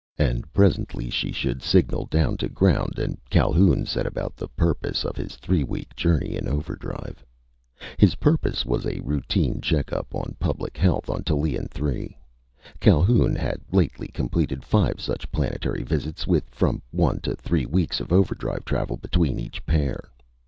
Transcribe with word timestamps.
And 0.17 0.51
presently 0.51 1.11
she 1.11 1.31
should 1.31 1.61
signal 1.61 2.07
down 2.07 2.35
to 2.37 2.49
ground 2.49 2.97
and 2.97 3.19
Calhoun 3.29 3.85
set 3.85 4.07
about 4.07 4.35
the 4.35 4.47
purpose 4.47 5.05
of 5.05 5.15
his 5.15 5.35
three 5.35 5.63
week 5.63 5.95
journey 5.95 6.35
in 6.35 6.47
overdrive. 6.47 7.23
His 7.99 8.15
purpose 8.15 8.65
was 8.65 8.87
a 8.87 8.99
routine 9.03 9.61
checkup 9.61 10.15
on 10.15 10.35
public 10.39 10.75
health 10.75 11.07
on 11.07 11.23
Tallien 11.23 11.67
Three. 11.69 12.17
Calhoun 12.79 13.35
had 13.35 13.61
lately 13.71 14.07
completed 14.07 14.65
five 14.65 14.99
such 14.99 15.31
planetary 15.31 15.83
visits, 15.83 16.25
with 16.25 16.45
from 16.49 16.81
one 16.89 17.19
to 17.19 17.35
three 17.35 17.67
weeks 17.67 17.99
of 17.99 18.11
overdrive 18.11 18.65
travel 18.65 18.97
between 18.97 19.37
each 19.37 19.63
pair. 19.67 20.09